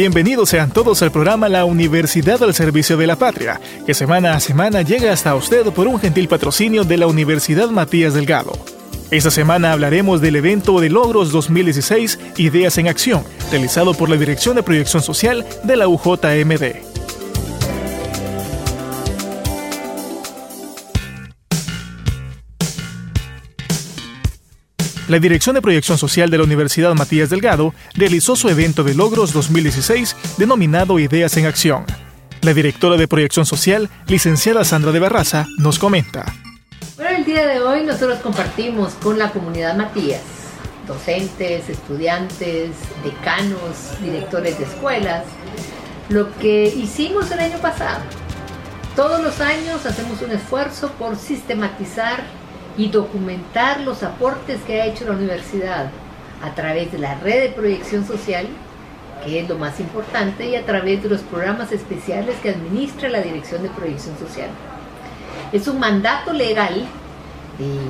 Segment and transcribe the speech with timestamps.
[0.00, 4.40] Bienvenidos sean todos al programa La Universidad al Servicio de la Patria, que semana a
[4.40, 8.52] semana llega hasta usted por un gentil patrocinio de la Universidad Matías Delgado.
[9.10, 14.56] Esta semana hablaremos del evento de Logros 2016 Ideas en Acción, realizado por la Dirección
[14.56, 16.89] de Proyección Social de la UJMD.
[25.10, 29.32] La Dirección de Proyección Social de la Universidad Matías Delgado realizó su evento de logros
[29.32, 31.84] 2016 denominado Ideas en Acción.
[32.42, 36.32] La directora de Proyección Social, licenciada Sandra de Barraza, nos comenta.
[36.96, 40.22] Bueno, el día de hoy nosotros compartimos con la comunidad Matías,
[40.86, 42.70] docentes, estudiantes,
[43.02, 45.24] decanos, directores de escuelas,
[46.08, 48.00] lo que hicimos el año pasado.
[48.94, 52.22] Todos los años hacemos un esfuerzo por sistematizar
[52.80, 55.90] y documentar los aportes que ha hecho la universidad
[56.42, 58.46] a través de la red de proyección social,
[59.22, 63.20] que es lo más importante, y a través de los programas especiales que administra la
[63.20, 64.48] Dirección de Proyección Social.
[65.52, 66.86] Es un mandato legal,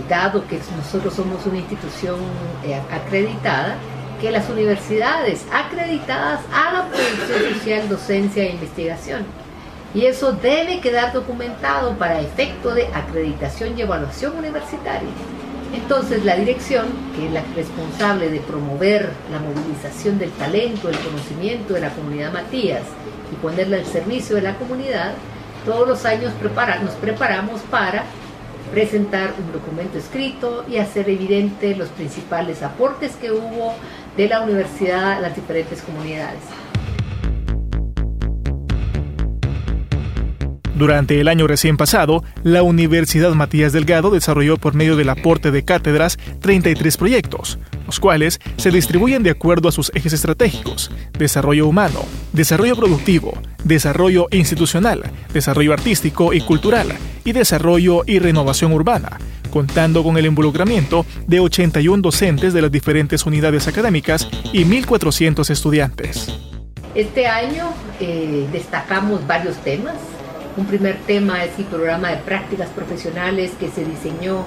[0.08, 2.18] dado que nosotros somos una institución
[2.64, 3.76] eh, acreditada,
[4.20, 9.24] que las universidades acreditadas hagan proyección social, docencia e investigación
[9.94, 15.08] y eso debe quedar documentado para efecto de acreditación y evaluación universitaria.
[15.74, 21.74] Entonces la dirección, que es la responsable de promover la movilización del talento, el conocimiento
[21.74, 22.82] de la comunidad Matías
[23.32, 25.12] y ponerla al servicio de la comunidad,
[25.64, 26.32] todos los años
[26.82, 28.04] nos preparamos para
[28.72, 33.74] presentar un documento escrito y hacer evidente los principales aportes que hubo
[34.16, 36.40] de la universidad a las diferentes comunidades.
[40.80, 45.62] Durante el año recién pasado, la Universidad Matías Delgado desarrolló por medio del aporte de
[45.62, 52.00] cátedras 33 proyectos, los cuales se distribuyen de acuerdo a sus ejes estratégicos, desarrollo humano,
[52.32, 55.02] desarrollo productivo, desarrollo institucional,
[55.34, 56.86] desarrollo artístico y cultural,
[57.26, 59.18] y desarrollo y renovación urbana,
[59.50, 66.34] contando con el involucramiento de 81 docentes de las diferentes unidades académicas y 1.400 estudiantes.
[66.94, 67.68] Este año
[68.00, 69.96] eh, destacamos varios temas
[70.56, 74.44] un primer tema es el programa de prácticas profesionales que se diseñó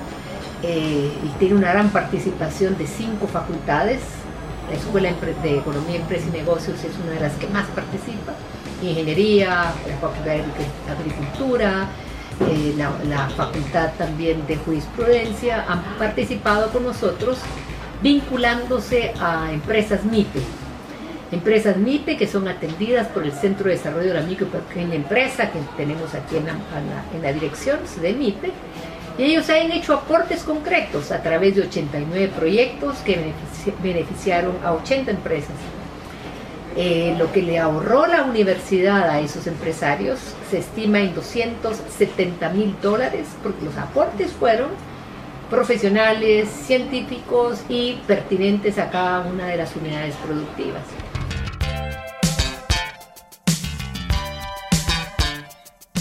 [0.62, 4.02] eh, y tiene una gran participación de cinco facultades.
[4.70, 5.12] La Escuela
[5.44, 8.34] de Economía, Empresa y Negocios es una de las que más participa.
[8.82, 10.44] Ingeniería, la Facultad de
[10.92, 11.88] Agricultura,
[12.50, 17.38] eh, la, la, Facultad también de Jurisprudencia han participado con nosotros
[18.02, 20.42] vinculándose a empresas MIPE,
[21.34, 24.96] empresas MIPE que son atendidas por el Centro de Desarrollo de la Micro y Pequeña
[24.96, 28.52] Empresa que tenemos aquí en la, dirección de MIPE.
[29.18, 33.34] Y ellos han hecho aportes concretos a través de 89 proyectos que
[33.84, 35.56] beneficiaron a 80 empresas.
[36.76, 42.76] Eh, lo que le ahorró la universidad a esos empresarios se estima en 270 mil
[42.82, 44.70] dólares porque los aportes fueron
[45.52, 50.82] profesionales, científicos y pertinentes a cada una de las unidades productivas.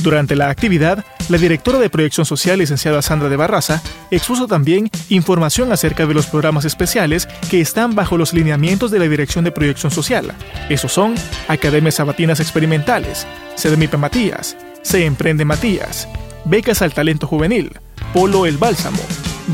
[0.02, 3.80] Durante la actividad, la directora de Proyección Social, licenciada Sandra de Barraza,
[4.10, 9.08] expuso también información acerca de los programas especiales que están bajo los lineamientos de la
[9.08, 10.34] Dirección de Proyección Social.
[10.68, 11.14] Esos son
[11.46, 16.08] Academias Sabatinas Experimentales, CDMIP Matías, Se Emprende Matías,
[16.44, 17.70] Becas al Talento Juvenil,
[18.12, 19.02] Polo El Bálsamo,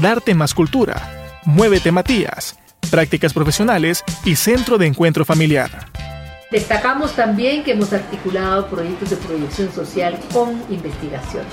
[0.01, 2.59] Darte Más Cultura, Muévete Matías,
[2.91, 6.07] Prácticas Profesionales y Centro de Encuentro Familiar.
[6.50, 11.45] Destacamos también que hemos articulado proyectos de proyección social con investigación.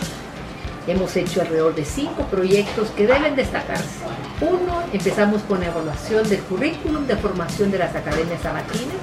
[0.88, 4.06] Hemos hecho alrededor de cinco proyectos que deben destacarse.
[4.40, 8.96] Uno, empezamos con la evaluación del currículum de formación de las academias sabatinas,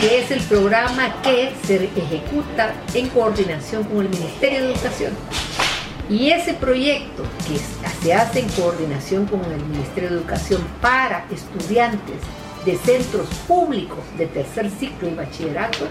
[0.00, 5.12] que es el programa que se ejecuta en coordinación con el Ministerio de Educación.
[6.08, 7.58] Y ese proyecto que
[8.02, 12.22] se hace en coordinación con el Ministerio de Educación para estudiantes
[12.66, 15.86] de centros públicos de tercer ciclo y bachillerato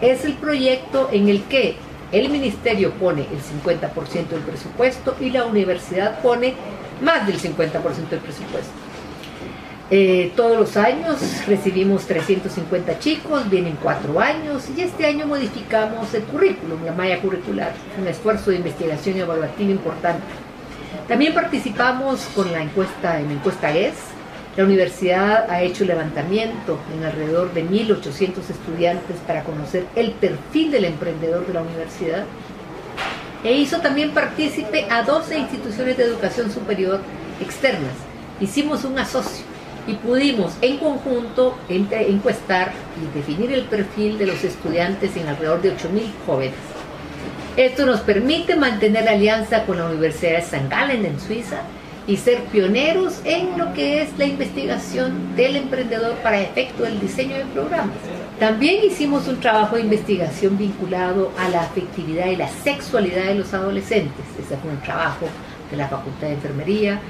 [0.00, 1.76] es el proyecto en el que
[2.12, 6.54] el ministerio pone el 50% del presupuesto y la universidad pone
[7.02, 8.72] más del 50% del presupuesto.
[9.90, 16.22] Eh, todos los años recibimos 350 chicos, vienen cuatro años y este año modificamos el
[16.22, 20.24] currículum, la malla curricular, un esfuerzo de investigación y evaluativa importante.
[21.06, 23.94] También participamos con la encuesta en la encuesta ES.
[24.56, 30.84] La universidad ha hecho levantamiento en alrededor de 1.800 estudiantes para conocer el perfil del
[30.84, 32.24] emprendedor de la universidad
[33.42, 37.00] e hizo también partícipe a 12 instituciones de educación superior
[37.40, 37.94] externas.
[38.40, 39.44] Hicimos un asocio
[39.88, 42.72] y pudimos en conjunto encuestar
[43.02, 46.54] y definir el perfil de los estudiantes en alrededor de 8.000 jóvenes.
[47.56, 50.68] Esto nos permite mantener alianza con la Universidad de St.
[50.68, 51.62] Gallen en Suiza
[52.06, 57.36] y ser pioneros en lo que es la investigación del emprendedor para efecto del diseño
[57.36, 57.96] de programas.
[58.38, 63.54] También hicimos un trabajo de investigación vinculado a la afectividad y la sexualidad de los
[63.54, 64.24] adolescentes.
[64.38, 65.26] Ese fue un trabajo
[65.70, 67.00] de la Facultad de Enfermería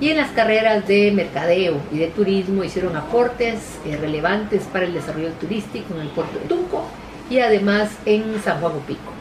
[0.00, 4.94] y en las carreras de mercadeo y de turismo hicieron aportes eh, relevantes para el
[4.94, 6.84] desarrollo turístico en el puerto de Tunco
[7.30, 9.13] y además en San Juan Opico.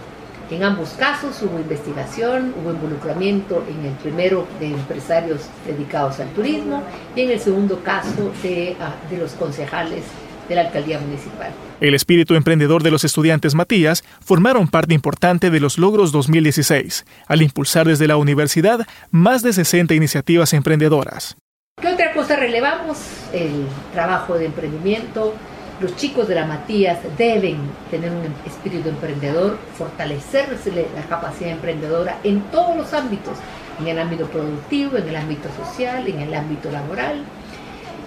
[0.54, 6.84] En ambos casos hubo investigación, hubo involucramiento en el primero de empresarios dedicados al turismo
[7.16, 10.04] y en el segundo caso de, ah, de los concejales
[10.48, 11.52] de la alcaldía municipal.
[11.82, 17.42] El espíritu emprendedor de los estudiantes Matías formaron parte importante de los logros 2016, al
[17.42, 21.36] impulsar desde la universidad más de 60 iniciativas emprendedoras.
[21.82, 23.00] ¿Qué otra cosa relevamos?
[23.34, 25.34] El trabajo de emprendimiento.
[25.80, 27.58] Los chicos de la Matías deben
[27.90, 33.38] tener un espíritu emprendedor, fortalecerse la capacidad emprendedora en todos los ámbitos,
[33.80, 37.24] en el ámbito productivo, en el ámbito social, en el ámbito laboral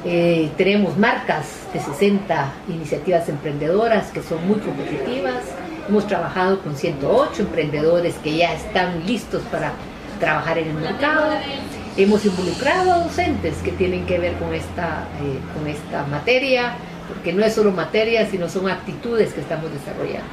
[0.08, 5.42] eh, tenemos marcas de 60 iniciativas emprendedoras que son muy competitivas.
[5.88, 9.72] Hemos trabajado con 108 emprendedores que ya están listos para
[10.20, 11.32] trabajar en el mercado.
[11.96, 16.76] Hemos involucrado a docentes que tienen que ver con esta, eh, con esta materia,
[17.08, 20.28] porque no es solo materia, sino son actitudes que estamos desarrollando.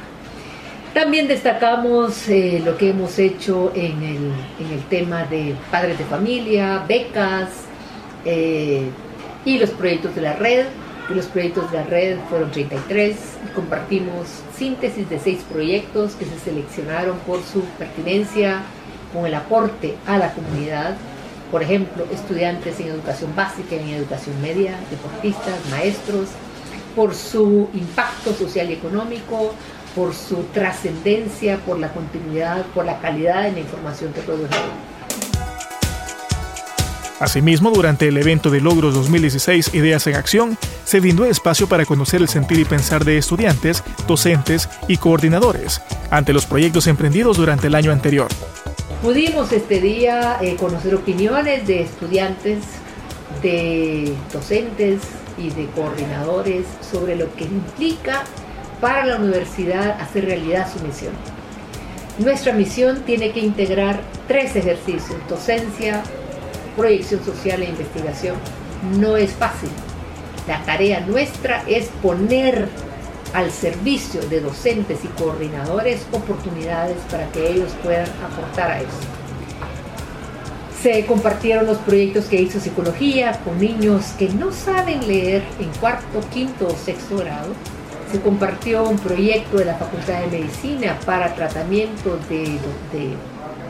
[0.92, 6.04] También destacamos eh, lo que hemos hecho en el, en el, tema de padres de
[6.04, 7.48] familia, becas,
[9.44, 10.66] y los proyectos de la red.
[11.10, 16.38] Los proyectos de la red fueron 33 y compartimos síntesis de seis proyectos que se
[16.38, 18.62] seleccionaron por su pertinencia
[19.12, 20.96] con el aporte a la comunidad.
[21.50, 26.30] Por ejemplo, estudiantes en educación básica, en educación media, deportistas, maestros,
[26.94, 29.54] por su impacto social y económico,
[29.94, 34.94] por su trascendencia, por la continuidad, por la calidad en la información que produjeron.
[37.20, 42.20] Asimismo, durante el evento de Logros 2016 Ideas en Acción, se brindó espacio para conocer
[42.20, 45.80] el sentir y pensar de estudiantes, docentes y coordinadores
[46.10, 48.28] ante los proyectos emprendidos durante el año anterior.
[49.00, 52.64] Pudimos este día eh, conocer opiniones de estudiantes,
[53.42, 55.00] de docentes
[55.38, 58.22] y de coordinadores sobre lo que implica
[58.80, 61.12] para la universidad hacer realidad su misión.
[62.18, 66.02] Nuestra misión tiene que integrar tres ejercicios, docencia,
[66.76, 68.36] proyección social e investigación
[68.98, 69.70] no es fácil.
[70.46, 72.68] La tarea nuestra es poner
[73.32, 79.13] al servicio de docentes y coordinadores oportunidades para que ellos puedan aportar a eso.
[80.84, 86.20] Se compartieron los proyectos que hizo psicología con niños que no saben leer en cuarto,
[86.30, 87.54] quinto o sexto grado.
[88.12, 92.58] Se compartió un proyecto de la Facultad de Medicina para tratamiento de,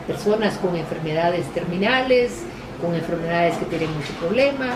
[0.05, 2.33] personas con enfermedades terminales,
[2.81, 4.73] con enfermedades que tienen mucho problema,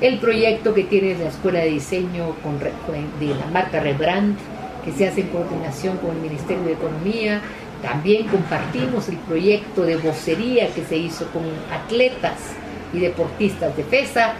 [0.00, 4.36] el proyecto que tiene la Escuela de Diseño con, de la marca Rebrand,
[4.84, 7.40] que se hace en coordinación con el Ministerio de Economía.
[7.82, 12.36] También compartimos el proyecto de vocería que se hizo con atletas
[12.92, 14.34] y deportistas de pesa.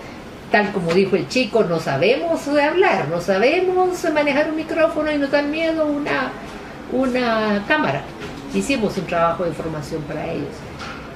[0.51, 5.31] Tal como dijo el chico, no sabemos hablar, no sabemos manejar un micrófono y nos
[5.31, 6.33] da miedo una,
[6.93, 8.03] una cámara.
[8.53, 10.49] Hicimos un trabajo de formación para ellos.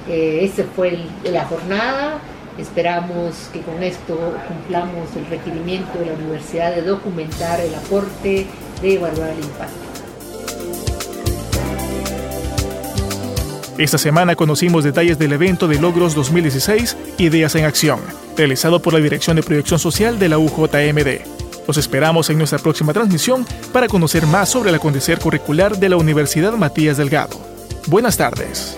[0.07, 2.19] Eh, esa fue la jornada.
[2.57, 8.47] Esperamos que con esto cumplamos el requerimiento de la universidad de documentar el aporte,
[8.81, 9.84] de evaluar el impacto.
[13.77, 17.99] Esta semana conocimos detalles del evento de Logros 2016, Ideas en Acción,
[18.37, 21.67] realizado por la Dirección de Proyección Social de la UJMD.
[21.67, 25.97] Los esperamos en nuestra próxima transmisión para conocer más sobre el acontecer curricular de la
[25.97, 27.37] Universidad Matías Delgado.
[27.87, 28.77] Buenas tardes.